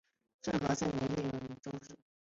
[0.41, 1.95] 政和三年升润州置。